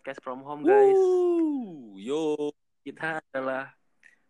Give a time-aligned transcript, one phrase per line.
[0.00, 0.96] podcast from home guys.
[0.96, 2.48] Wuh, yo,
[2.80, 3.76] Kita adalah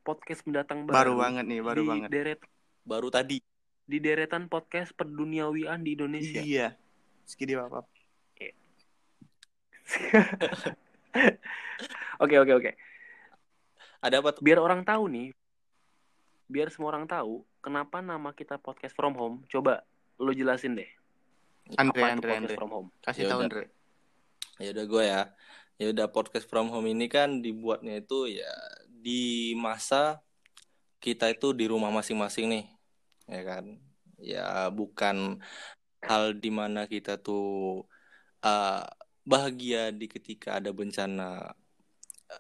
[0.02, 1.22] podcast pendatang Baru baru.
[1.22, 2.08] banget nih, baru di banget.
[2.10, 2.40] Deret
[2.82, 3.38] baru tadi.
[3.86, 6.42] di deretan podcast perduniawian di Indonesia.
[6.42, 6.74] Iya.
[7.22, 7.86] Skidi apa?
[12.22, 12.70] Oke oke oke.
[13.98, 14.42] Ada apa tuh?
[14.42, 15.30] Biar orang tahu nih.
[16.46, 19.42] Biar semua orang tahu kenapa nama kita podcast from home.
[19.46, 19.82] Coba
[20.18, 20.90] lu jelasin deh.
[21.74, 22.58] Andre, apa itu Andre, podcast Andre.
[22.58, 22.88] from home?
[23.02, 23.40] Kasih Ya tahu.
[23.46, 23.64] Andre.
[24.60, 25.22] Ya udah gue ya.
[25.80, 28.52] Ya udah podcast from home ini kan dibuatnya itu ya
[28.84, 30.20] di masa
[31.00, 32.64] kita itu di rumah masing-masing nih.
[33.24, 33.64] Ya kan?
[34.20, 35.40] Ya bukan
[36.04, 37.88] hal di mana kita tuh
[38.44, 38.84] uh,
[39.24, 41.56] bahagia di ketika ada bencana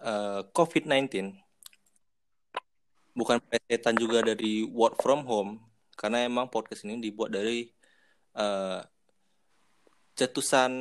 [0.04, 1.32] uh, COVID-19.
[3.16, 5.64] Bukan plesetan juga dari work from home
[5.96, 7.72] karena emang podcast ini dibuat dari
[8.36, 8.84] uh,
[10.12, 10.72] cetusan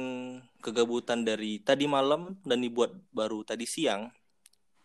[0.59, 4.11] kegabutan dari tadi malam dan dibuat baru tadi siang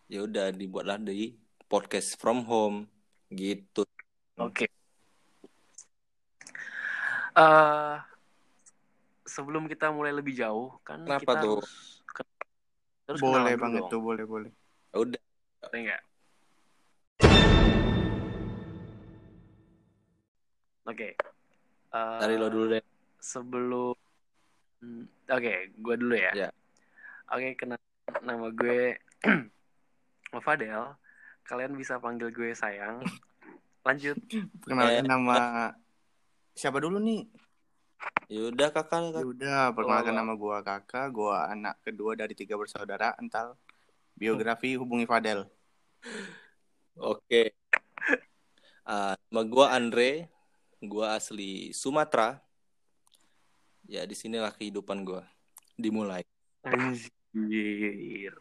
[0.07, 1.33] ya udah dibuatlah dari
[1.65, 2.85] podcast from home
[3.29, 3.83] gitu
[4.35, 4.67] Oke.
[7.33, 7.95] Eh,
[9.25, 11.55] sebelum kita mulai lebih jauh kan Kenapa kita tuh?
[11.59, 11.71] harus
[12.05, 12.35] ke-
[13.07, 13.91] harus Boleh banget dong.
[13.91, 14.51] tuh, boleh, boleh.
[14.91, 15.21] ya udah
[15.65, 16.01] Boleh nggak?
[20.85, 21.09] Oke.
[21.89, 22.83] Eh, dari lo dulu deh
[23.17, 23.95] Sebelum
[25.25, 26.31] Oke, gue dulu ya.
[26.35, 26.49] Ya.
[27.29, 27.79] Oke, kenal
[28.21, 28.97] nama gue
[30.45, 30.93] Fadel.
[31.45, 33.01] Kalian bisa panggil gue sayang.
[33.85, 34.17] Lanjut.
[34.61, 35.37] Perkenalkan Eh, nama
[36.53, 37.25] siapa dulu nih?
[38.25, 39.23] ya udah kakak Ya kakak.
[39.23, 40.19] udah, perkenalkan wah.
[40.25, 43.53] nama gua Kakak, gua anak kedua dari tiga bersaudara, ental.
[44.17, 45.45] Biografi hubungi Fadel.
[46.95, 47.53] oke
[48.81, 50.29] Ah, nama gua Andre
[50.81, 52.41] gua asli Sumatera
[53.85, 55.23] ya di sinilah kehidupan gua.
[55.75, 56.23] Dimulai.
[56.65, 58.33] Anjir.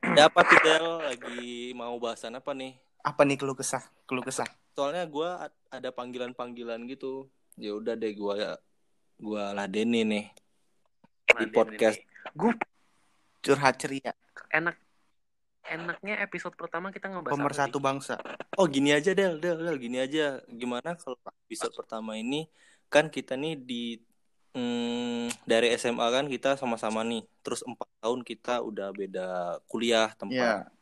[0.00, 0.86] ya apa tuh Del?
[1.12, 2.78] Lagi mau bahasan apa nih?
[3.00, 3.82] Apa nih keluh kesah?
[4.06, 4.46] Keluh kesah.
[4.70, 7.28] soalnya gua a- ada panggilan-panggilan gitu.
[7.58, 8.56] Ya udah deh gua
[9.20, 10.26] gua ladenin nih.
[11.36, 12.00] Di podcast.
[12.32, 12.54] Gue
[13.40, 14.12] Curhat ceria,
[14.52, 14.76] enak
[15.64, 18.20] enaknya episode pertama kita ngebahas pemersatu bangsa.
[18.60, 19.40] oh gini aja Del.
[19.40, 20.44] Del Del gini aja.
[20.44, 21.16] Gimana kalau
[21.48, 22.44] episode pertama ini?
[22.92, 23.96] Kan kita nih di
[24.54, 29.28] mm, dari SMA kan kita sama-sama nih terus empat tahun kita udah beda
[29.70, 30.80] kuliah tempat Iya.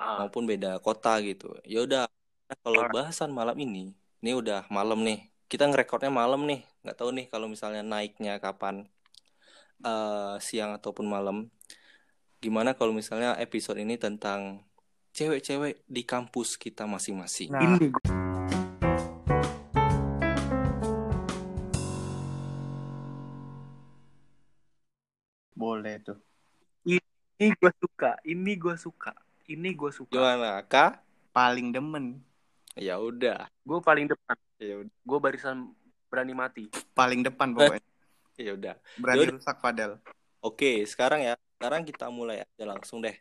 [0.00, 1.52] Ah, maupun beda kota gitu.
[1.68, 2.08] Ya udah,
[2.48, 2.96] nah, kalau Alright.
[2.96, 3.92] bahasan malam ini,
[4.24, 5.28] ini udah malam nih.
[5.44, 6.64] Kita ngerekornya malam nih.
[6.80, 8.88] Nggak tahu nih kalau misalnya naiknya kapan,
[9.84, 11.52] eh siang ataupun malam.
[12.40, 14.64] Gimana kalau misalnya episode ini tentang
[15.12, 17.52] cewek-cewek di kampus kita masing-masing.
[17.52, 17.92] Nah, ini
[25.60, 26.16] boleh tuh.
[27.40, 29.12] ini gue suka, ini gue suka,
[29.48, 30.12] ini gue suka.
[30.12, 31.00] Gimana, Kak?
[31.32, 32.20] Paling demen,
[32.76, 33.48] Ya udah.
[33.60, 34.92] Gue paling depan, Ya udah.
[34.92, 35.72] gue barisan
[36.08, 36.64] berani mati.
[36.92, 37.84] paling depan pokoknya.
[38.40, 38.72] Ya udah.
[38.96, 39.36] Berani Yaudah.
[39.36, 40.00] rusak Fadel.
[40.40, 41.36] Oke, sekarang ya.
[41.60, 43.12] Sekarang kita mulai aja langsung deh.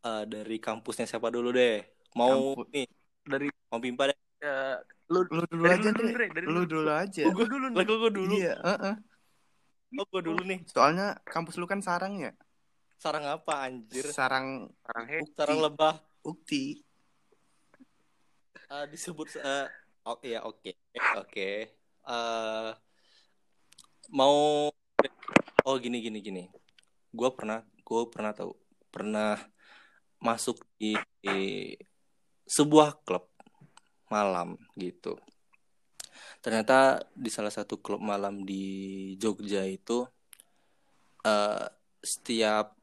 [0.00, 1.84] Eh, dari kampusnya siapa dulu deh?
[2.16, 2.72] Mau Kampus.
[2.72, 2.88] nih,
[3.28, 4.16] Dari mau pimpa deh.
[4.40, 4.76] eh,
[5.12, 6.62] lu Lu dulu Dari aja, dari Lu lu.
[6.64, 7.22] dulu aja.
[7.28, 7.76] Gue dulu nih.
[7.76, 8.32] Lah, kok gue dulu.
[8.40, 8.94] Iya, heeh.
[9.94, 10.60] Oh, gue dulu nih.
[10.66, 12.34] Soalnya kampus lu kan sarang ya?
[12.98, 14.06] Sarang apa anjir?
[14.10, 15.18] Sarang Sarang he.
[15.22, 15.36] ukti.
[15.38, 15.94] Sarang lebah.
[16.24, 16.64] ukti.
[18.64, 19.66] Eh, disebut eh
[20.08, 20.72] oh iya oke.
[21.20, 21.50] Oke.
[22.08, 22.70] Eh
[24.10, 24.68] mau
[25.64, 26.44] Oh, gini gini gini.
[27.08, 28.52] Gue pernah gue pernah tahu
[28.92, 29.40] pernah
[30.20, 30.92] masuk di,
[31.24, 31.72] di
[32.44, 33.24] sebuah klub
[34.12, 35.16] malam gitu.
[36.44, 40.06] Ternyata di salah satu klub malam di Jogja itu
[41.24, 41.66] eh
[42.04, 42.76] setiap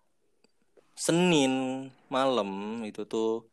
[0.97, 3.49] Senin malam itu tuh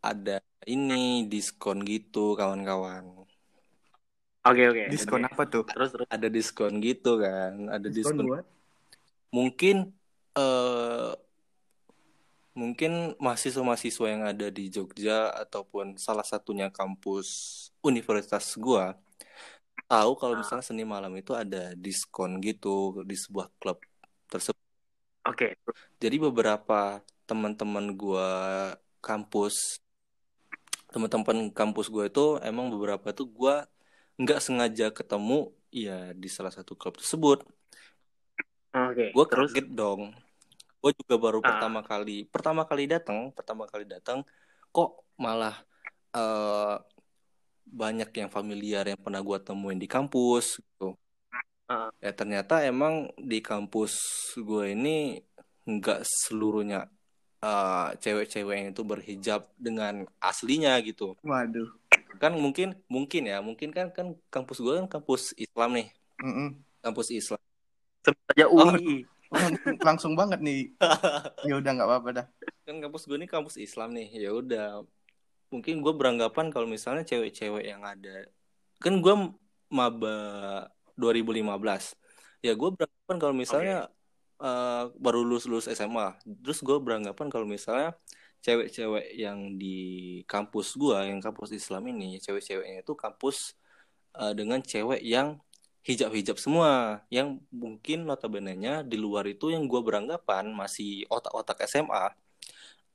[0.00, 3.24] ada ini diskon gitu kawan-kawan.
[4.44, 4.82] Oke oke.
[4.88, 5.28] Diskon oke.
[5.32, 5.64] apa tuh?
[5.68, 6.06] Terus terus.
[6.08, 8.24] Ada diskon gitu kan, ada diskon.
[8.24, 8.44] buat?
[9.32, 9.92] Mungkin
[10.36, 11.12] eh
[12.50, 17.28] mungkin mahasiswa-mahasiswa yang ada di Jogja ataupun salah satunya kampus
[17.80, 18.98] universitas gua
[19.90, 23.82] tahu kalau misalnya Senin malam itu ada diskon gitu di sebuah klub
[24.30, 24.62] tersebut.
[25.26, 25.58] Oke.
[25.98, 28.30] Jadi beberapa teman-teman gua
[29.02, 29.82] kampus,
[30.90, 33.66] teman-teman kampus gua itu emang beberapa tuh gua
[34.20, 37.46] nggak sengaja ketemu ya di salah satu klub tersebut.
[38.70, 39.10] Oke.
[39.10, 40.14] Gue terus kaget dong.
[40.80, 41.56] Gue juga baru Ah.
[41.56, 44.22] pertama kali, pertama kali datang, pertama kali datang,
[44.70, 45.56] kok malah
[46.14, 46.76] eh
[47.70, 50.98] banyak yang familiar yang pernah gue temuin di kampus gitu.
[51.70, 51.94] Ah.
[52.02, 53.94] Ya ternyata emang di kampus
[54.34, 55.22] gue ini
[55.62, 56.90] nggak seluruhnya
[57.40, 61.14] eh, cewek-cewek itu berhijab dengan aslinya gitu.
[61.22, 61.70] Waduh.
[62.18, 65.88] Kan mungkin mungkin ya, mungkin kan kan kampus gue kan kampus Islam nih,
[66.20, 66.58] Mm-mm.
[66.84, 67.40] kampus Islam.
[68.04, 69.06] Saja UI.
[69.30, 70.74] Lang- Langsung banget nih.
[71.48, 72.26] Ya udah nggak apa-apa dah.
[72.68, 74.84] kan kampus gue ini kampus Islam nih ya udah
[75.50, 78.26] mungkin gue beranggapan kalau misalnya cewek-cewek yang ada
[78.78, 79.14] kan gue
[79.70, 80.16] maba
[80.94, 81.44] 2015
[82.46, 83.76] ya gue beranggapan kalau misalnya
[84.40, 87.98] eh, baru lulus lulus SMA terus gue beranggapan kalau misalnya
[88.40, 89.76] cewek-cewek yang di
[90.24, 93.58] kampus gue yang kampus Islam ini cewek-ceweknya itu kampus
[94.16, 95.36] eh, dengan cewek yang
[95.84, 102.12] hijab-hijab semua yang mungkin notabene-nya di luar itu yang gue beranggapan masih otak-otak SMA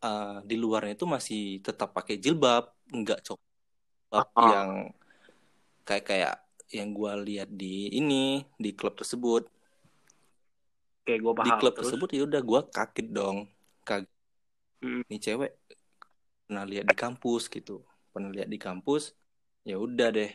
[0.05, 4.47] eh, di luarnya itu masih tetap pakai jilbab nggak coklat Ah.
[4.53, 4.69] yang
[5.83, 6.35] kayak kayak
[6.71, 9.43] yang gue lihat di ini di klub tersebut.
[11.05, 11.45] Oke, gue paham.
[11.45, 13.37] di klub Terus, tersebut ya udah gue kaget dong.
[13.85, 14.09] Kaget.
[14.81, 15.01] Hmm.
[15.09, 15.51] nih cewek
[16.45, 17.81] pernah lihat di kampus gitu.
[18.13, 19.13] Pernah lihat di kampus
[19.65, 20.31] ya udah deh.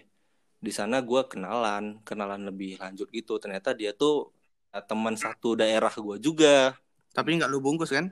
[0.61, 3.39] Di sana gue kenalan kenalan lebih lanjut gitu.
[3.43, 4.31] Ternyata dia tuh
[4.71, 6.75] eh, teman satu daerah gue juga.
[7.11, 8.07] Tapi nggak lu bungkus kan?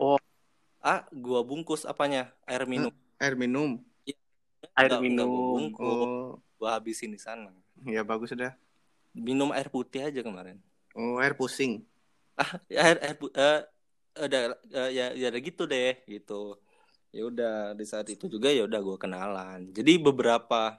[0.83, 2.31] Ah gue bungkus apanya?
[2.47, 2.93] Air minum.
[3.19, 3.83] Air minum.
[4.75, 5.31] air Nggak- nggak gua minum.
[5.59, 6.07] bungkus.
[6.07, 7.51] Oh, gue habisin di sana.
[7.87, 8.55] Ya bagus dah.
[9.19, 10.63] minum air putih aja kemarin.
[10.95, 11.83] Oh, air pusing.
[12.71, 13.61] ya, air air eh,
[14.19, 14.39] ada
[14.71, 16.55] eh, ya ya ada gitu deh gitu.
[17.11, 19.75] Ya udah di saat itu juga ya udah gue kenalan.
[19.75, 20.79] Jadi beberapa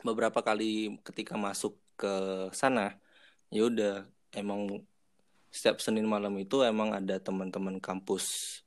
[0.00, 2.12] beberapa kali ketika masuk ke
[2.56, 2.96] sana
[3.52, 4.82] ya udah emang
[5.52, 8.61] setiap Senin malam itu emang ada teman-teman kampus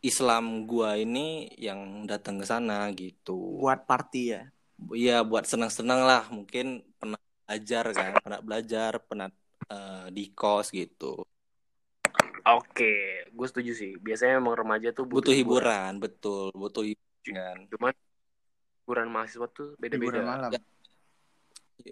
[0.00, 4.42] Islam gua ini yang datang ke sana gitu Buat party ya.
[4.96, 9.28] Iya buat senang-senang lah mungkin pernah belajar kan pernah belajar pernah
[9.68, 11.20] eh, di kos gitu
[12.40, 13.92] Oke, gue setuju sih.
[14.00, 17.92] Biasanya emang remaja tuh butuh hiburan betul butuh hiburan Cuman
[18.80, 20.18] hiburan mahasiswa tuh beda-beda.
[20.18, 20.50] Hiburan malam.
[20.56, 20.60] Ya.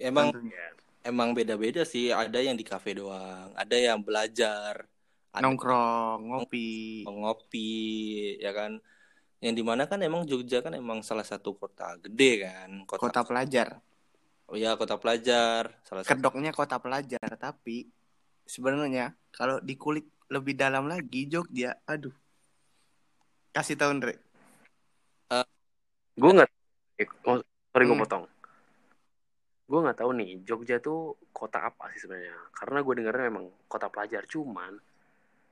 [0.08, 0.56] emang Tentunya.
[0.56, 0.68] Ya.
[1.08, 4.84] emang beda-beda sih ada yang di kafe doang ada yang belajar
[5.28, 7.04] ada Nongkrong, ngopi.
[7.04, 7.70] ngopi
[8.40, 8.80] ya kan
[9.38, 13.20] yang di mana kan emang Jogja kan emang salah satu kota gede kan kota, Kota
[13.22, 13.78] pelajar.
[14.48, 17.86] oh ya kota pelajar salah satu Kedoknya kota pelajar, tapi
[18.42, 22.12] sebenarnya kalau dikulik lebih dalam lagi Jogja, aduh.
[23.48, 24.14] Kasih tahu Andre.
[26.18, 26.50] Gue nggak,
[27.30, 27.38] oh,
[27.70, 28.02] sorry gue Hmm.
[28.02, 28.24] potong.
[29.64, 32.34] Gue nggak tahu nih Jogja tuh kota apa sih sebenarnya.
[32.50, 34.26] Karena gue dengarnya memang kota pelajar.
[34.26, 34.74] Cuman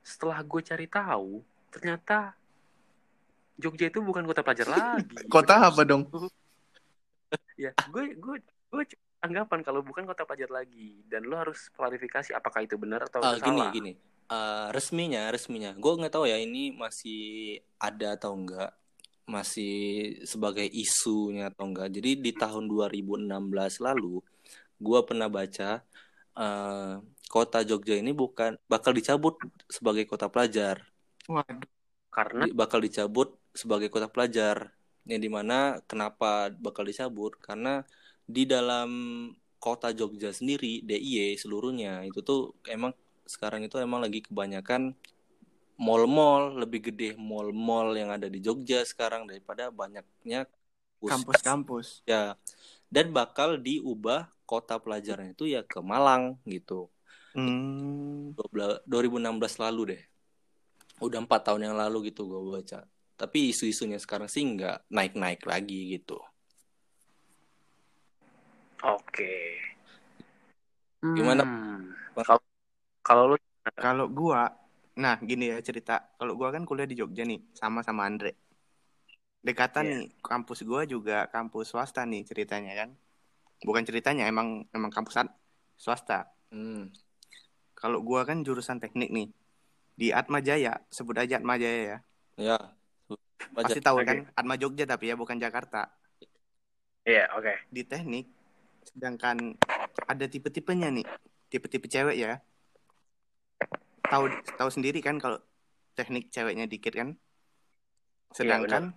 [0.07, 2.31] setelah gue cari tahu, ternyata
[3.59, 5.03] Jogja itu bukan kota pelajar lagi.
[5.33, 6.07] Kota apa dong?
[7.63, 8.35] ya, gue gue
[8.71, 8.83] gue
[9.19, 11.03] anggapan kalau bukan kota pelajar lagi.
[11.09, 13.73] Dan lo harus klarifikasi apakah itu benar atau Ah, gini salah.
[13.73, 13.91] gini
[14.27, 17.19] Eh, resminya resminya gue nggak tahu ya ini masih
[17.79, 18.75] ada atau enggak
[19.23, 19.71] masih
[20.27, 24.19] sebagai isunya atau enggak jadi di tahun 2016 lalu
[24.83, 25.79] gue pernah baca
[26.37, 26.93] eh,
[27.27, 29.35] kota Jogja ini bukan bakal dicabut
[29.67, 30.85] sebagai kota pelajar
[31.27, 31.67] Waduh.
[32.07, 34.73] Karena bakal dicabut sebagai kota pelajar
[35.05, 37.83] yang di mana kenapa bakal dicabut karena
[38.25, 38.89] di dalam
[39.61, 42.91] kota Jogja sendiri DIY seluruhnya itu tuh emang
[43.27, 44.95] sekarang itu emang lagi kebanyakan
[45.77, 50.49] mall-mall lebih gede mall-mall yang ada di Jogja sekarang daripada banyaknya
[50.97, 51.11] kampus.
[51.13, 51.87] Kampus-kampus.
[52.09, 52.33] ya
[52.89, 56.23] dan bakal diubah kota pelajaran itu ya ke Malang
[56.53, 56.73] gitu
[57.35, 58.33] Hmm.
[58.37, 60.01] 12 2016 lalu deh.
[61.05, 62.79] Udah empat tahun yang lalu gitu gue baca.
[63.21, 66.17] Tapi isu-isunya sekarang sih nggak naik-naik lagi gitu.
[68.83, 69.31] oke.
[71.15, 71.43] Gimana?
[71.43, 71.93] Hmm.
[72.15, 72.37] Kalau
[73.07, 73.35] kalau lo
[73.85, 74.41] Kalau gua,
[75.03, 75.93] nah gini ya cerita.
[76.19, 78.31] Kalau gua kan kuliah di Jogja nih, sama sama Andre.
[79.47, 79.91] Dekatan Iya.
[79.91, 82.89] nih, kampus gua juga kampus swasta nih ceritanya kan.
[83.65, 85.29] Bukan ceritanya, emang emang kampusan
[85.77, 86.29] swasta.
[86.53, 86.93] Hmm.
[87.77, 89.29] Kalau gua kan jurusan teknik nih.
[89.97, 91.97] Di Atma Jaya, sebut aja Atma Jaya ya.
[92.37, 92.59] Ya.
[93.53, 93.65] Baca.
[93.65, 95.89] Pasti tahu kan, Atma Jogja tapi ya bukan Jakarta.
[97.01, 97.53] Iya, oke.
[97.73, 98.29] Di teknik,
[98.93, 99.57] sedangkan
[100.05, 101.05] ada tipe-tipenya nih,
[101.49, 102.43] tipe-tipe cewek ya.
[104.05, 105.41] Tahu tahu sendiri kan kalau
[105.97, 107.17] teknik ceweknya dikit kan.
[108.35, 108.93] Sedangkan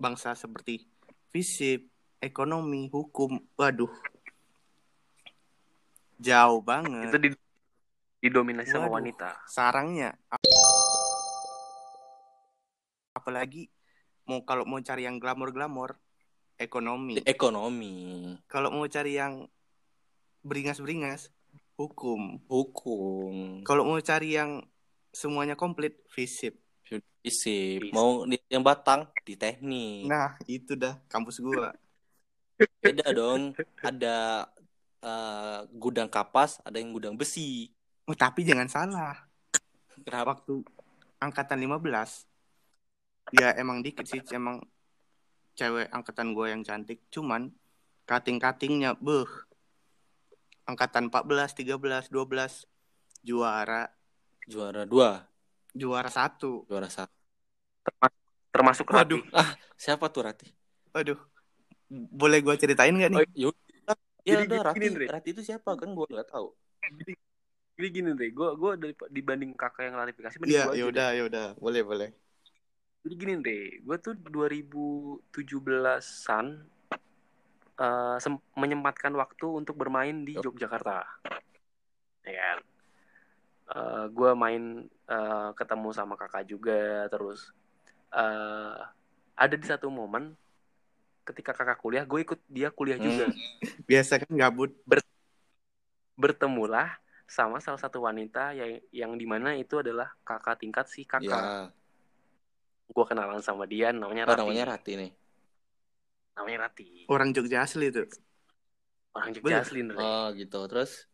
[0.00, 0.88] bangsa seperti
[1.30, 1.86] fisik,
[2.22, 3.92] ekonomi, hukum, waduh,
[6.20, 7.12] jauh banget.
[7.12, 7.28] Itu di
[8.26, 9.38] didominasi sama wanita.
[9.46, 10.16] sarangnya
[13.26, 13.66] apalagi
[14.22, 15.98] mau kalau mau cari yang glamor-glamor
[16.54, 17.18] ekonomi.
[17.26, 17.94] ekonomi
[18.46, 19.50] Kalau mau cari yang
[20.46, 21.34] beringas-beringas,
[21.74, 22.38] hukum.
[22.46, 24.62] hukum Kalau mau cari yang
[25.10, 26.54] semuanya komplit, fisip.
[27.26, 27.90] isi Fisip.
[27.90, 31.74] mau di yang batang di teknik Nah, itu dah kampus gua.
[32.56, 33.52] Beda dong
[33.84, 34.48] ada
[35.04, 37.70] eh, gudang kapas ada yang gudang besi
[38.06, 39.18] Oh, tapi jangan salah.
[40.06, 40.62] kenapa Waktu
[41.18, 42.22] angkatan 15,
[43.34, 44.62] ya emang dikit sih, emang
[45.58, 47.02] cewek angkatan gua yang cantik.
[47.10, 47.50] Cuman
[48.06, 49.26] kating-katingnya, beuh.
[50.70, 52.70] Angkatan 14, 13, 12,
[53.26, 53.90] juara,
[54.46, 55.26] juara dua
[55.74, 56.62] juara satu.
[56.70, 57.10] juara satu
[58.54, 59.18] termasuk Waduh.
[59.34, 59.58] Rati.
[59.74, 60.48] siapa tuh Rati
[60.94, 61.18] Aduh,
[61.90, 63.22] boleh gua ceritain nggak nih?
[63.22, 65.06] Oh, Yaudah, ya Jadi udah Rati gini, Dre.
[65.14, 66.48] Rati itu siapa kan gue nggak tahu
[66.98, 67.12] Jadi,
[67.76, 68.70] jadi gini deh, gue gue
[69.16, 70.92] dibanding kakak yang klarifikasi, mending Iya, gua aja ya deh.
[70.92, 72.08] udah, ya udah, boleh, boleh.
[73.02, 76.46] Jadi gini deh, gue tuh 2017-an
[77.84, 81.04] eh, sem- menyempatkan waktu untuk bermain di Yogyakarta.
[82.26, 82.58] Ya kan?
[84.16, 84.62] gue main
[85.10, 87.50] eh, ketemu sama kakak juga, terus
[88.14, 88.76] eh,
[89.36, 90.32] ada di satu momen
[91.26, 93.26] ketika kakak kuliah, gue ikut dia kuliah juga.
[93.26, 93.82] Hmm.
[93.84, 94.70] Biasa kan gabut.
[96.16, 101.26] Bertemulah sama salah satu wanita yang yang di mana itu adalah kakak tingkat si kakak.
[101.26, 101.68] ya
[102.86, 104.40] Gue kenalan sama dia, namanya oh, Rati.
[104.46, 105.12] namanya Rati nih
[106.38, 107.10] Namanya Rati.
[107.10, 108.06] Orang Jogja asli tuh.
[109.16, 109.42] Orang Bener.
[109.42, 109.98] Jogja asli Ndre.
[109.98, 111.10] oh gitu terus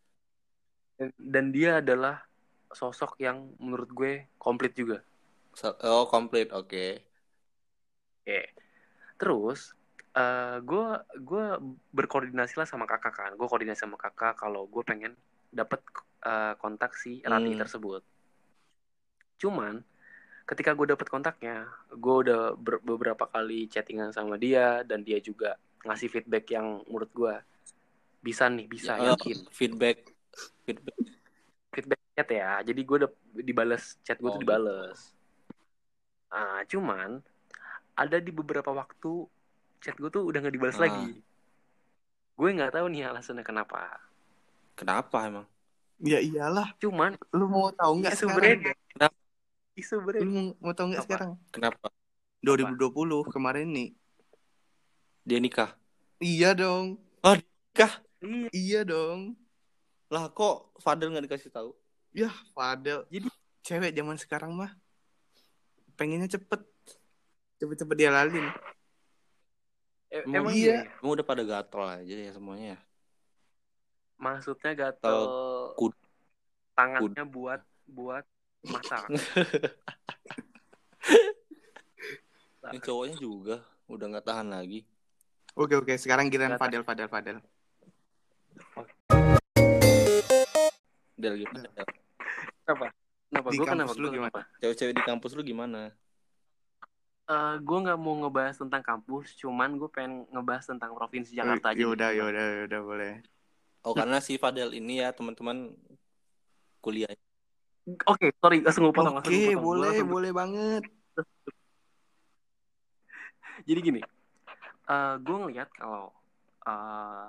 [1.00, 2.26] Dan- dan dia adalah
[2.68, 5.00] sosok yang menurut gue komplit juga.
[5.56, 7.08] so- oh komplit oke
[8.22, 8.54] Oke.
[9.18, 9.74] Terus
[10.12, 10.86] eh gue
[11.28, 11.44] gue
[11.96, 13.30] berkoordinasi lah sama kakak kan.
[13.38, 15.12] Gue koordinasi sama kakak kalau gue pengen
[15.52, 15.80] dapat
[16.28, 17.60] eh, kontak si Rati Hmm.
[17.60, 18.02] tersebut.
[19.40, 19.74] Cuman
[20.50, 21.56] ketika gue dapet kontaknya,
[22.04, 25.50] gue udah ber- beberapa kali chattingan sama dia dan dia juga
[25.86, 27.34] ngasih feedback yang menurut gue
[28.26, 29.98] bisa nih bisa Ya, yakin feedback
[30.66, 30.98] feedback
[31.74, 32.50] feedback chat ya.
[32.68, 33.10] Jadi gue udah
[33.48, 34.98] dibales chat gue Oh, tuh dibales.
[36.32, 37.10] Ah, cuman
[38.02, 39.12] ada di beberapa waktu
[39.82, 40.86] chat gue tuh udah nggak dibales Ah.
[40.86, 41.20] lagi.
[42.32, 43.98] Gue nggak tahu nih alasannya kenapa.
[44.72, 45.46] kenapa emang
[45.98, 46.72] Ya iyalah.
[46.78, 48.36] Cuman Lu mau tahu nggak isu sekarang?
[48.40, 48.74] beredar.
[48.88, 49.16] Kenapa?
[49.74, 50.26] Isu Lu beredar.
[50.26, 51.30] mau, mau tahu nggak sekarang?
[51.48, 51.86] kenapa
[52.40, 52.88] 2020
[53.28, 53.90] kemarin nih.
[55.20, 55.70] dia nikah
[56.18, 56.98] Iya dong.
[57.22, 58.48] nikah Iya.
[58.50, 59.34] Iya dong.
[60.08, 61.72] lah kok Fadel nggak dikasih tahu
[62.12, 63.06] Ya, Fadel.
[63.08, 63.30] Jadi-
[63.62, 64.74] cewek zaman sekarang mah
[65.94, 66.60] pengennya cepet.
[67.56, 68.44] Cepet-cepet dia lalin.
[70.12, 70.84] E- Emang emang iya.
[70.84, 70.92] iya.
[71.00, 72.78] Emang udah pada gatel aja ya semuanya ya?
[74.20, 75.18] Maksudnya gatel
[75.80, 75.96] kud-
[76.76, 78.24] tangannya buat buat
[78.68, 79.08] masak.
[82.62, 83.56] Ini cowoknya juga
[83.90, 84.84] udah nggak tahan lagi.
[85.58, 85.92] Oke, oke.
[85.98, 87.36] Sekarang giliran Nggak Fadel, Fadel, Fadel.
[91.18, 91.66] Del gimana?
[91.72, 91.86] Del?
[92.62, 92.86] Kenapa?
[93.28, 93.48] Kenapa?
[93.50, 93.92] Di Gue kampus kenapa?
[93.98, 94.30] lu Gua gimana?
[94.32, 94.60] kenapa?
[94.62, 95.80] Cewek-cewek di kampus lu gimana?
[97.22, 101.78] Eh, gue nggak mau ngebahas tentang kampus, cuman gue pengen ngebahas tentang provinsi Jakarta aja.
[101.78, 103.12] Ya udah, ya udah, ya udah boleh.
[103.82, 105.74] Oh karena si Fadel ini ya teman-teman
[106.82, 107.10] kuliah.
[108.06, 109.18] Oke, sorry, langsung gue potong.
[109.18, 109.54] Oke.
[109.54, 110.82] Gua boleh, langsung- boleh banget.
[113.62, 114.00] Jadi gini,
[114.86, 116.10] eh gue ngeliat kalau
[116.62, 117.28] eh,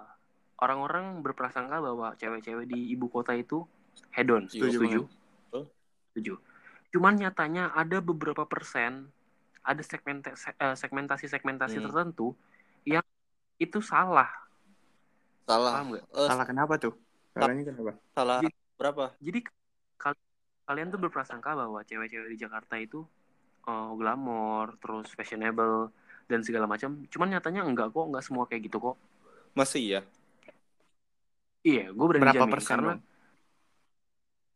[0.58, 3.66] orang-orang berprasangka bahwa cewek-cewek di ibu kota itu
[4.14, 4.50] hedon.
[4.50, 5.00] Setuju Setuju?
[6.14, 6.34] Setuju.
[6.94, 9.10] Cuman nyatanya ada beberapa persen,
[9.64, 11.86] ada segmenta- eh, segmentasi-segmentasi Hmm.
[11.88, 12.36] tertentu
[12.84, 13.04] yang
[13.58, 14.28] itu salah.
[15.44, 15.72] Salah.
[15.80, 15.88] Paham?
[15.98, 16.94] Eh, Salah kenapa tuh?
[17.34, 17.92] Salahnya kenapa?
[18.14, 19.06] salah Jadi- berapa?
[19.18, 19.40] Jadi
[19.98, 20.20] kal-
[20.64, 23.04] kalian tuh berprasangka bahwa cewek-cewek di Jakarta itu
[23.64, 25.88] eh, glamor, terus fashionable
[26.28, 27.00] dan segala macam.
[27.08, 29.00] Cuman nyatanya enggak kok, enggak semua kayak gitu kok.
[29.56, 30.02] Masih ya?
[31.64, 32.94] Iya, gue berani Berapa jamin persen karena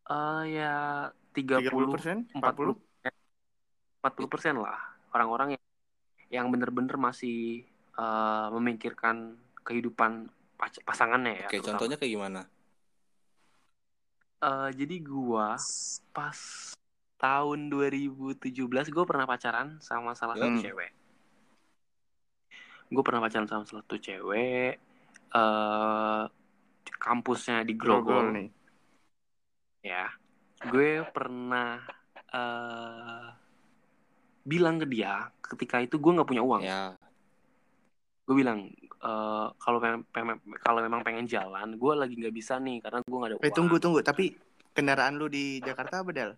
[0.08, 0.72] eh ya
[1.32, 2.16] 30 30 persen?
[2.32, 2.72] 40
[4.00, 4.76] 40 persen lah
[5.14, 5.64] orang-orang yang
[6.28, 7.64] yang bener-bener masih
[7.98, 9.34] eh, memikirkan
[9.64, 11.48] kehidupan pasangannya ya.
[11.48, 11.66] Oke, terutama.
[11.78, 12.40] contohnya kayak gimana?
[14.38, 15.58] Eh, jadi gua
[16.14, 16.38] pas
[17.18, 20.62] tahun 2017 gue pernah pacaran sama salah satu Hmm.
[20.62, 20.90] cewek.
[22.88, 24.78] Gue pernah pacaran sama salah satu cewek.
[25.28, 26.24] eh
[26.96, 28.48] kampusnya di Grogol Grogol, nih.
[29.84, 30.08] ya.
[30.72, 31.84] Gue pernah
[32.32, 33.28] eh
[34.48, 36.62] bilang ke dia ketika itu gue nggak punya uang.
[36.64, 36.96] Ya,
[38.24, 43.30] Gue bilang eh, kalau memang pengen jalan, gue lagi nggak bisa nih karena gue nggak
[43.30, 43.44] ada uang.
[43.44, 44.32] Eh tunggu tunggu, tapi
[44.72, 46.32] kendaraan lu di Jakarta apa Del?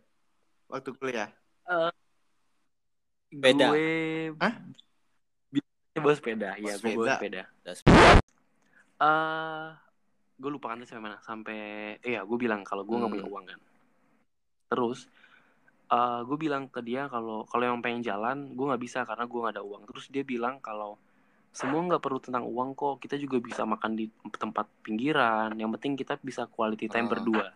[0.67, 1.31] Waktu kuliah?
[3.31, 3.71] Beda.
[3.71, 3.87] Gue
[4.43, 4.55] Hah?
[6.01, 7.43] bawa sepeda ya gue bawa Sepeda.
[7.61, 9.69] Das- eh
[10.41, 11.61] gue lupa kan sampai mana sampai
[12.01, 13.21] iya gue bilang kalau gue nggak Hmm.
[13.21, 13.59] punya uang kan
[14.73, 15.05] terus
[15.91, 19.39] eh gue bilang ke dia kalau kalau yang pengen jalan gue nggak bisa karena gue
[19.43, 20.95] nggak ada uang terus dia bilang kalau
[21.51, 24.07] semua nggak perlu tentang uang kok kita juga bisa makan di
[24.39, 27.13] tempat pinggiran yang penting kita bisa quality time Ah.
[27.19, 27.47] berdua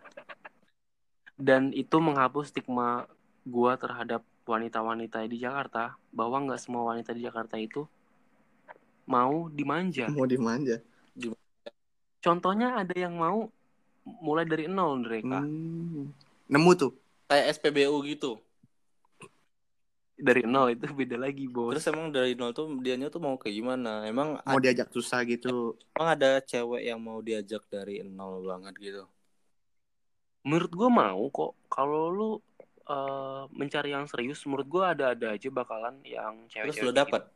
[1.39, 3.07] dan itu menghapus stigma
[3.47, 7.87] gue terhadap wanita-wanita di Jakarta bahwa nggak semua wanita di Jakarta itu
[9.05, 10.81] mau dimanja Mau dimanja.
[12.25, 13.45] Contohnya ada yang mau
[14.01, 15.45] mulai dari nol mereka.
[15.45, 16.09] Hmm.
[16.49, 17.04] Nemu tuh.
[17.25, 18.31] Kayak SPBU gitu.
[20.15, 21.75] Dari nol itu beda lagi, Bos.
[21.75, 24.07] Terus emang dari nol tuh dianya tuh mau kayak gimana?
[24.07, 25.75] Emang Mau ada, diajak susah gitu.
[25.91, 29.03] emang ada cewek yang mau diajak dari nol banget gitu.
[30.47, 31.51] Menurut gue mau kok.
[31.67, 32.29] Kalau lu
[32.85, 36.85] eh, mencari yang serius, menurut gue ada-ada aja bakalan yang Terus cewek-cewek.
[36.85, 37.21] lo dapet?
[37.25, 37.33] gitu.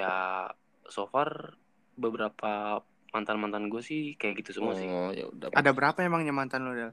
[0.00, 0.48] Ya,
[0.88, 1.60] so far
[1.94, 2.80] beberapa
[3.14, 4.88] mantan-mantan gue sih kayak gitu semua sih.
[4.90, 5.54] Oh, ya udah.
[5.54, 6.90] Ada berapa emangnya mantan lo, Del?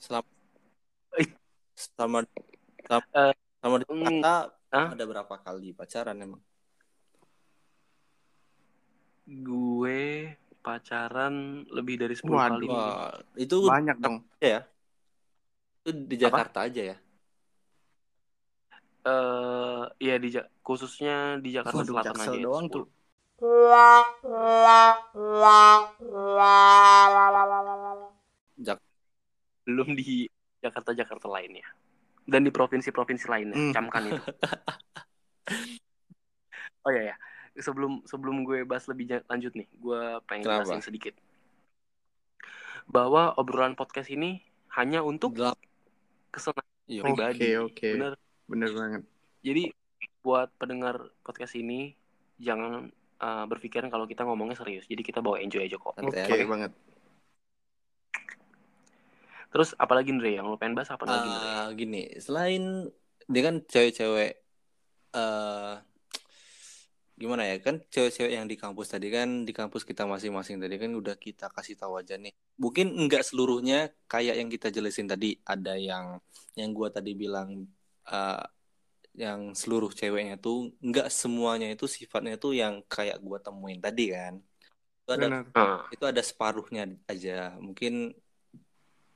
[0.00, 0.28] Selama
[1.76, 2.18] selama
[2.86, 4.34] selama, Eh, selama di mm, Jakarta
[4.72, 4.88] Hah?
[4.92, 6.42] ada berapa kali pacaran emang?
[9.26, 12.54] Gue pacaran lebih dari 10 Waduh.
[12.58, 12.66] kali.
[12.70, 14.16] Wah, itu Banyak dong.
[15.86, 16.96] itu di Jakarta aja ya.
[19.06, 22.42] Eh, ya di Ja- khususnya di Jakarta Waduh, Selatan Jaksel aja.
[22.42, 22.74] doang 10.
[22.74, 22.86] tuh.
[28.56, 28.78] Jak
[29.66, 31.66] belum di Jakarta-Jakarta lainnya
[32.22, 33.72] dan di provinsi-provinsi lainnya Hmm.
[33.72, 34.22] camkan itu
[36.82, 37.16] oh ya ya
[37.56, 40.64] sebelum sebelum gue bahas lebih lanjut nih gue pengen Kenapa?
[40.64, 41.14] jelasin sedikit
[42.86, 44.38] bahwa obrolan podcast ini
[44.72, 45.58] hanya untuk gelap.
[46.30, 47.02] kesenangan Iya.
[47.02, 47.88] Oke, pribadi oke.
[47.90, 48.12] bener
[48.46, 49.02] Bener banget.
[49.42, 49.62] jadi
[50.20, 51.98] buat pendengar podcast ini
[52.36, 52.86] jangan
[53.18, 56.46] uh, berpikiran kalau kita ngomongnya serius jadi kita bawa enjoy aja kok Oke Santai aja.
[56.46, 56.72] banget.
[59.56, 62.92] Terus apalagi Andre yang lo pengen bahas apa lagi Andre Ah, gini, selain
[63.24, 64.32] dia kan cewek-cewek
[65.16, 65.74] eh
[67.16, 70.92] gimana ya kan cewek-cewek yang di kampus tadi kan di kampus kita masing-masing tadi kan
[70.92, 72.36] udah kita kasih tahu aja nih.
[72.60, 76.20] Mungkin enggak seluruhnya kayak yang kita jelasin tadi ada yang
[76.52, 77.64] yang gua tadi bilang
[78.04, 78.44] eh,
[79.16, 84.36] yang seluruh ceweknya tuh enggak semuanya itu sifatnya tuh yang kayak gua temuin tadi kan.
[85.00, 85.48] Itu ada.
[85.56, 87.56] Ah, itu ada separuhnya aja.
[87.56, 88.12] Mungkin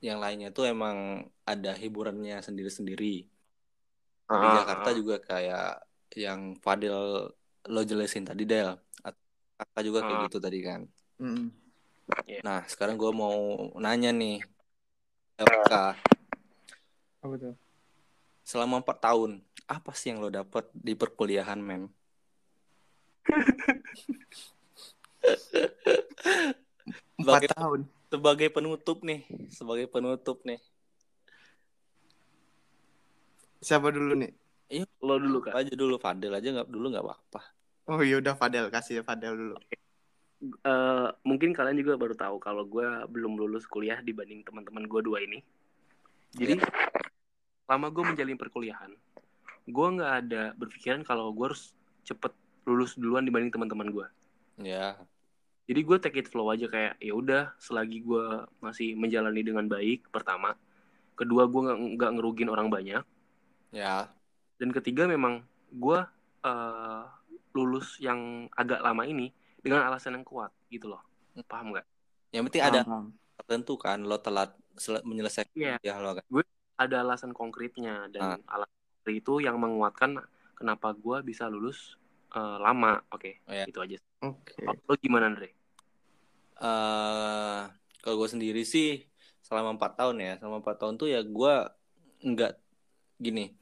[0.01, 3.29] yang lainnya tuh emang ada hiburannya sendiri-sendiri.
[4.25, 4.95] Di ah, Jakarta ah.
[4.97, 5.85] juga kayak
[6.17, 7.29] yang Fadil
[7.69, 8.73] lo jelasin tadi Del.
[9.61, 10.25] Kakak juga kayak Ah.
[10.25, 10.89] gitu tadi kan.
[11.21, 11.53] Mm.
[12.41, 14.41] Nah, sekarang gue mau nanya nih.
[15.41, 15.73] LK,
[17.25, 17.55] Apa tuh?
[18.45, 21.89] selama 4 tahun, apa sih yang lo dapet di perkuliahan, men?
[27.21, 27.85] Empat tahun.
[28.11, 30.59] Sebagai penutup nih, sebagai penutup nih.
[33.63, 34.31] Siapa dulu nih?
[34.67, 37.41] Iya, lo dulu kan aja dulu Fadil aja nggak dulu nggak apa-apa.
[37.87, 39.55] Oh yaudah Fadel kasih Fadel dulu.
[40.41, 45.21] Eh, mungkin kalian juga baru tahu kalau gue belum lulus kuliah dibanding teman-teman gue dua
[45.21, 45.39] ini.
[46.33, 46.57] Jadi
[47.69, 48.91] lama gue menjalin perkuliahan,
[49.69, 51.71] gue nggak ada berpikiran kalau gue harus
[52.03, 52.33] cepet
[52.65, 54.07] lulus duluan dibanding teman-teman gue.
[54.59, 54.97] Ya,
[55.69, 58.25] Jadi gue take it flow aja kayak ya udah selagi gue
[58.59, 60.57] masih menjalani dengan baik pertama,
[61.15, 63.03] kedua gue nggak nggak ngerugin orang banyak,
[63.71, 64.09] ya.
[64.57, 65.99] dan ketiga memang gue
[66.43, 67.03] eh,
[67.55, 69.29] lulus yang agak lama ini
[69.61, 71.01] dengan alasan yang kuat gitu loh,
[71.45, 71.85] paham nggak?
[72.33, 73.05] Yang penting ada Paham,
[73.37, 74.55] tertentu kan lo telat
[75.05, 75.75] menyelesaikan Iya.
[75.77, 76.25] kuliah lo kan.
[76.81, 80.17] ada alasan konkretnya dan alasan konkret itu yang menguatkan
[80.57, 82.00] kenapa gue bisa lulus
[82.35, 83.65] eh, lama oke Oh, ya.
[83.67, 84.53] itu aja Oke.
[84.61, 85.49] Kalau lo gimana Andre
[86.61, 87.61] eh
[88.01, 89.01] kalau gue sendiri sih
[89.45, 91.53] selama empat tahun ya, selama empat tahun tuh ya gue
[92.23, 92.53] nggak
[93.17, 93.53] gini.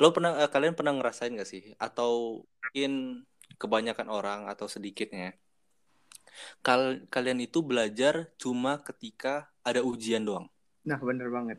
[0.00, 1.72] Lo pernah eh, kalian pernah ngerasain gak sih?
[1.80, 3.24] Atau mungkin
[3.60, 5.36] kebanyakan orang atau sedikitnya
[6.66, 10.46] kal kalian itu belajar cuma ketika ada ujian doang.
[10.84, 11.58] Nah bener banget.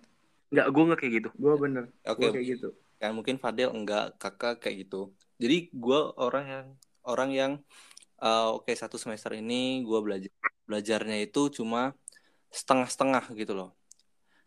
[0.53, 1.83] nggak gue nggak kayak gitu Gue bener.
[2.05, 2.67] Oke, Gue kayak gitu.
[3.01, 5.11] kan mungkin Fadel enggak, kakak kayak gitu.
[5.41, 6.67] Jadi gue orang yang
[7.05, 7.51] orang yang
[8.23, 10.31] eh, oke satu semester ini gue belajar
[10.65, 11.93] belajarnya itu cuma
[12.49, 13.71] setengah-setengah gitu loh.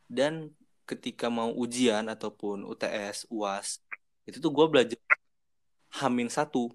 [0.09, 0.53] Dan
[0.89, 3.85] ketika mau ujian ataupun UTS, UAS
[4.29, 5.01] itu tuh gue belajar
[6.01, 6.73] hamin satu.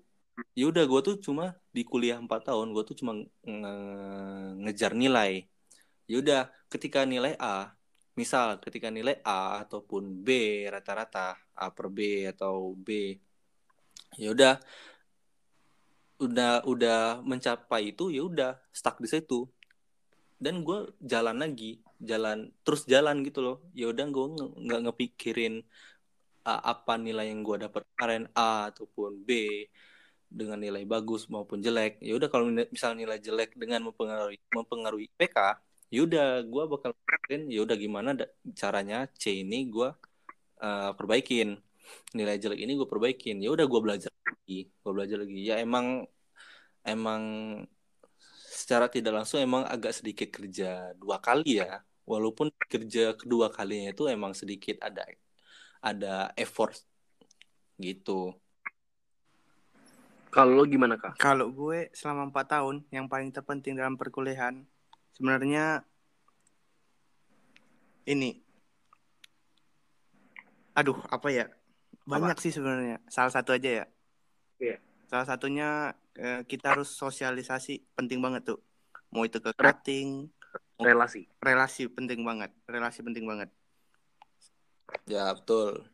[0.58, 3.14] Ya udah gue tuh cuma di kuliah 4 tahun gue tuh cuma
[3.46, 5.46] nge- ngejar nilai.
[6.10, 7.74] Ya udah ketika nilai A
[8.14, 10.30] misal ketika nilai A ataupun B
[10.70, 13.18] rata-rata A per B atau B
[14.18, 14.54] ya udah.
[16.24, 19.50] Udah udah mencapai itu ya udah stuck di situ.
[20.40, 23.58] Dan gue jalan lagi jalan terus jalan gitu loh.
[23.76, 25.54] Ya udah gue nge- nggak ngepikirin
[26.48, 29.30] uh, apa nilai yang gue dapat kemarin A ataupun B
[30.28, 32.02] dengan nilai bagus maupun jelek.
[32.04, 35.38] Ya udah kalau nilai- misal nilai jelek dengan mempengaruhi mempengaruhi PK
[35.94, 38.10] ya udah gue bakal mikirin ya udah gimana
[38.58, 39.94] caranya C ini gue
[40.66, 41.62] uh, perbaikin
[42.16, 46.08] nilai jelek ini gue perbaikin ya udah gue belajar lagi gue belajar lagi ya emang
[46.84, 47.22] emang
[48.48, 54.08] secara tidak langsung emang agak sedikit kerja dua kali ya walaupun kerja kedua kalinya itu
[54.08, 55.04] emang sedikit ada
[55.84, 56.80] ada effort
[57.80, 58.36] gitu
[60.34, 61.22] Kalau lo gimana kak?
[61.22, 64.66] Kalau gue selama empat tahun yang paling terpenting dalam perkuliahan
[65.14, 65.86] sebenarnya
[68.10, 68.42] ini.
[70.74, 71.46] Aduh, apa ya?
[72.04, 73.00] Banyak sih sebenarnya.
[73.08, 73.86] Salah satu aja ya.
[74.60, 74.78] Iya.
[75.08, 75.70] Salah satunya
[76.18, 78.60] eh, kita harus sosialisasi penting banget tuh.
[79.14, 80.28] Mau itu ke cutting,
[80.82, 81.30] Relasi.
[81.40, 82.50] relasi penting banget.
[82.66, 83.50] Relasi penting banget.
[85.10, 85.90] ya betul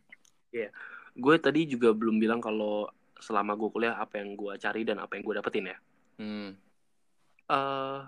[1.15, 2.87] Gue tadi juga belum bilang kalau
[3.19, 5.77] selama gue kuliah apa yang gue cari dan apa yang gue dapetin ya.
[6.19, 6.49] hmm.
[7.51, 7.99] eh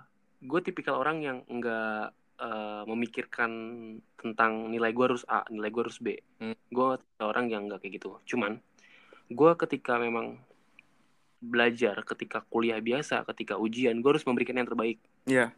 [0.42, 2.12] gue tipikal orang yang nggak
[2.42, 3.50] eh, memikirkan
[4.18, 6.18] tentang nilai gue harus A, nilai gue harus B.
[6.42, 6.58] Hmm.
[6.68, 8.18] Gue orang yang nggak kayak gitu.
[8.34, 8.58] Cuman
[9.30, 10.42] gue ketika memang
[11.42, 14.98] belajar, ketika kuliah biasa, ketika ujian, gue harus memberikan yang terbaik.
[15.26, 15.54] Iya.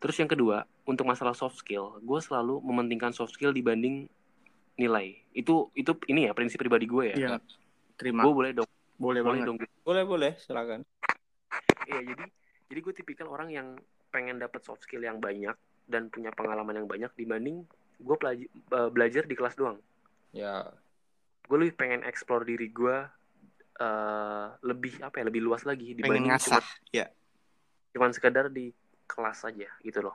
[0.00, 4.08] Terus yang kedua, untuk masalah soft skill, gue selalu mementingkan soft skill dibanding
[4.80, 5.12] nilai.
[5.36, 7.16] Itu itu ini ya prinsip pribadi gue ya.
[7.16, 7.28] Iya.
[8.00, 8.24] Terima.
[8.24, 9.48] Gue boleh dong, boleh boleh banget.
[9.48, 9.58] dong.
[9.80, 10.84] boleh boleh silakan
[11.88, 12.24] Iya jadi
[12.70, 13.68] jadi gue tipikal orang yang
[14.10, 15.54] pengen dapat soft skill yang banyak
[15.86, 17.62] dan punya pengalaman yang banyak dibanding
[18.00, 18.16] gue
[18.90, 19.78] belajar di kelas doang.
[20.32, 20.66] ya
[21.50, 22.96] Gue lebih pengen explore diri gue
[23.80, 26.62] eh, lebih apa ya lebih luas lagi Pengen dibanding ngasah.
[26.62, 27.04] cuma
[27.90, 28.70] cuman sekedar di
[29.10, 30.14] kelas aja gitu loh.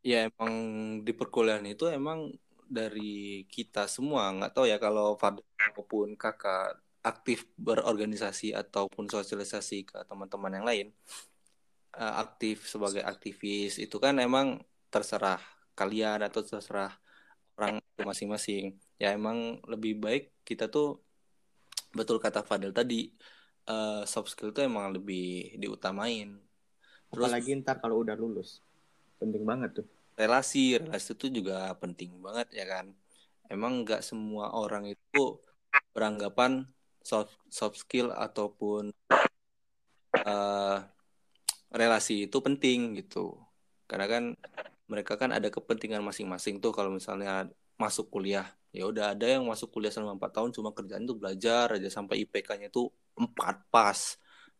[0.00, 0.52] ya emang
[1.04, 2.32] di perkuliahan itu emang
[2.70, 5.44] dari kita semua nggak tahu ya kalau Fadil
[5.76, 10.86] maupun kakak aktif berorganisasi ataupun sosialisasi ke teman-teman yang lain
[11.96, 14.60] eh, aktif sebagai aktivis itu kan emang
[14.92, 15.40] terserah
[15.72, 16.92] kalian atau terserah
[17.56, 18.64] orang itu masing-masing
[19.00, 21.00] ya emang lebih baik kita tuh
[21.96, 23.08] betul kata Fadil tadi
[23.64, 26.36] eh, soft skill itu emang lebih diutamain
[27.10, 28.62] terus Apalagi ntar kalau udah lulus.
[29.18, 29.86] Penting banget tuh.
[30.20, 32.92] relasi relasi itu juga penting banget ya kan
[33.48, 35.40] emang nggak semua orang itu
[35.96, 36.68] beranggapan
[37.00, 38.92] soft soft skill ataupun
[40.14, 40.78] eh,
[41.70, 43.38] relasi itu penting gitu.
[43.86, 44.22] Karena kan
[44.90, 47.46] mereka kan ada kepentingan masing-masing tuh kalau misalnya
[47.78, 48.46] masuk kuliah.
[48.70, 52.22] Ya udah ada yang masuk kuliah selama empat tahun cuma kerjaan tuh belajar aja sampai
[52.26, 53.98] IPK-nya tuh empat pas.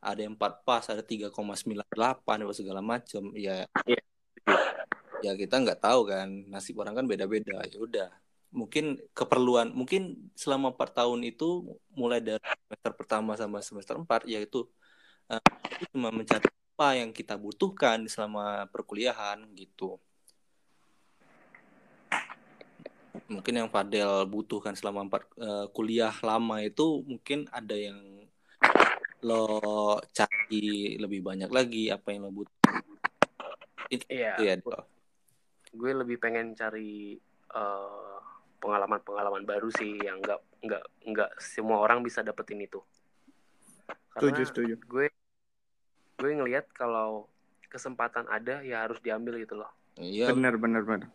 [0.00, 1.31] Ada yang empat pas ada 3,98
[2.24, 3.68] apa segala macam ya
[5.20, 6.29] ya kita nggak tahu kan.
[6.50, 7.62] Nasib orang kan beda-beda.
[7.66, 8.11] Ya udah
[8.51, 14.67] mungkin keperluan mungkin selama empat tahun itu mulai dari semester pertama sama semester empat yaitu
[15.81, 16.45] itu cuma mencari
[16.81, 20.01] apa yang kita butuhkan selama perkuliahan gitu.
[23.29, 28.01] Mungkin yang Fadel butuhkan selama empat eh, kuliah lama itu mungkin ada yang
[29.21, 32.53] lo cari lebih banyak lagi apa yang lo butuh.
[33.93, 34.41] Itu Iya.
[34.41, 34.55] ya
[35.71, 37.21] Gue lebih pengen cari
[37.53, 38.17] eh,
[38.61, 42.79] pengalaman-pengalaman baru sih yang nggak nggak nggak semua orang bisa dapetin itu.
[44.14, 44.75] Setuju, setuju.
[44.85, 45.07] gue
[46.20, 47.27] gue ngelihat kalau
[47.73, 49.70] kesempatan ada ya harus diambil gitu loh.
[49.96, 51.09] iya Bener, bener, bener.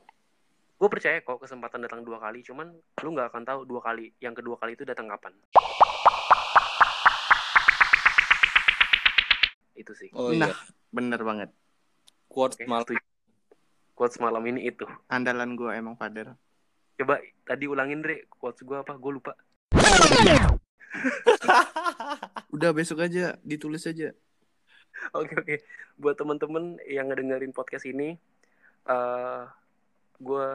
[0.75, 4.35] Gue percaya kok kesempatan datang dua kali, cuman lu nggak akan tahu dua kali, yang
[4.35, 5.31] kedua kali itu datang kapan.
[9.75, 10.09] Itu sih.
[10.15, 10.51] oh Nah.
[10.51, 10.55] iya
[10.95, 11.49] Bener banget.
[12.31, 12.87] quotes Oke, malam.
[13.95, 14.87] Quotes malam ini itu.
[15.11, 16.35] Andalan gue emang Fader.
[16.95, 18.95] Coba tadi ulangin Dre, quotes gue apa?
[18.95, 19.35] Gue lupa.
[22.49, 24.15] Udah besok aja ditulis aja.
[25.11, 25.55] Oke oke.
[25.95, 28.15] Buat temen-temen yang ngedengerin podcast ini,
[28.85, 29.43] eh
[30.17, 30.47] gue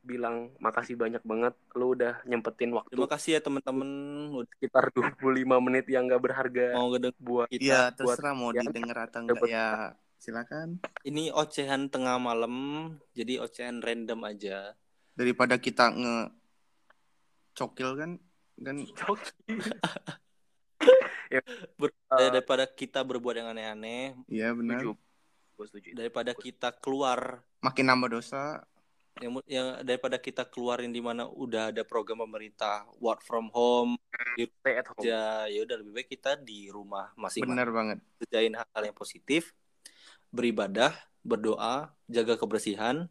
[0.00, 1.54] bilang makasih banyak banget.
[1.74, 3.88] Lu udah nyempetin waktu terima kasih ya teman-teman
[4.32, 5.18] udah sekitar 25
[5.60, 8.62] menit yang gak berharga mau ngedeng buat kita Iya, buat terserah mau ya.
[8.62, 9.68] didengar atau enggak Dapet- ya.
[10.14, 10.80] Silakan.
[11.02, 12.54] ini ocehan tengah malam
[13.12, 14.72] jadi ocehan random aja
[15.14, 16.16] Daripada kita nge
[17.54, 18.10] cokil kan
[18.56, 18.76] kan
[21.74, 24.78] Ber- Eh, daripada kita berbuat yang aneh-aneh iya benar.
[24.78, 24.94] Setuju.
[25.56, 25.96] setuju itu.
[25.96, 28.62] daripada kita keluar Makin nambah dosa.
[29.16, 33.94] yang yang daripada kita keluarin di mana udah ada program pemerintah work from home
[34.32, 37.98] stay at home ya ya udah lebih baik kita di rumah masing-masing Bener banget.
[38.20, 39.54] kerjain hal-hal yang positif
[40.28, 43.06] beribadah berdoa jaga kebersihan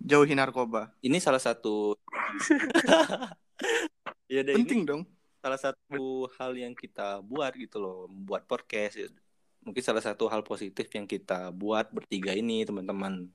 [0.00, 0.90] Jauhi narkoba.
[1.00, 1.94] ini salah satu
[4.32, 5.02] ya deh, ini Penting dong.
[5.38, 9.12] salah satu hal yang kita buat gitu loh membuat podcast
[9.60, 13.28] mungkin salah satu hal positif yang kita buat bertiga ini teman-teman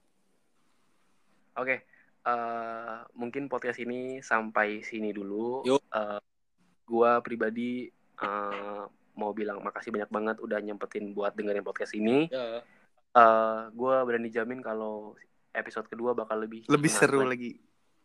[1.56, 1.88] Oke,
[2.22, 5.64] eh, mungkin podcast ini sampai sini dulu.
[5.64, 5.80] Yuk.
[5.88, 6.20] Eh,
[6.84, 7.88] gua pribadi
[8.20, 8.84] eh,
[9.16, 12.28] mau bilang makasih banyak banget udah nyempetin buat dengerin podcast ini.
[12.28, 12.60] ya
[13.16, 15.16] Eh, gua berani jamin kalau
[15.56, 17.32] episode kedua bakal lebih Lebih seru lagi.
[17.32, 17.52] lagi.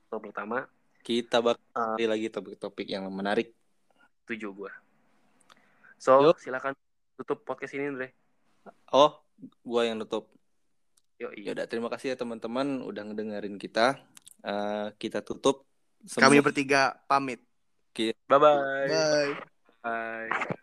[0.06, 0.56] Episode pertama
[1.00, 1.64] kita bakal
[1.96, 3.52] cari lagi topik-topik yang menarik
[4.24, 4.72] tujuh gua.
[5.96, 6.36] So Yuk.
[6.38, 6.72] silakan
[7.16, 8.08] tutup podcast ini Andre.
[8.92, 9.20] oh
[9.60, 10.28] gua yang nutup
[11.16, 14.00] Yo, ya udah terima kasih ya teman-teman udah ngedengerin kita
[14.40, 15.68] Eh, kita tutup
[16.16, 17.44] Kami Semua- bertiga pamit.
[17.92, 18.88] Bye bye.
[18.88, 19.32] Bye.
[19.84, 20.56] Bye.